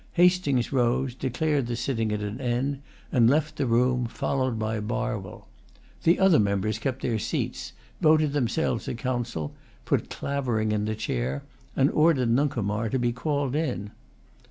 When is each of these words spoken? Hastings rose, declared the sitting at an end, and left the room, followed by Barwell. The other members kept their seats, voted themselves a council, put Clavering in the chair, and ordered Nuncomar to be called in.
Hastings 0.13 0.73
rose, 0.73 1.13
declared 1.13 1.67
the 1.67 1.75
sitting 1.75 2.11
at 2.11 2.21
an 2.23 2.41
end, 2.41 2.81
and 3.11 3.29
left 3.29 3.57
the 3.57 3.67
room, 3.67 4.07
followed 4.07 4.57
by 4.57 4.79
Barwell. 4.79 5.47
The 6.05 6.17
other 6.19 6.39
members 6.39 6.79
kept 6.79 7.03
their 7.03 7.19
seats, 7.19 7.73
voted 8.01 8.31
themselves 8.33 8.87
a 8.87 8.95
council, 8.95 9.53
put 9.85 10.09
Clavering 10.09 10.71
in 10.71 10.85
the 10.85 10.95
chair, 10.95 11.43
and 11.75 11.91
ordered 11.91 12.31
Nuncomar 12.31 12.89
to 12.89 12.97
be 12.97 13.11
called 13.13 13.55
in. 13.55 13.91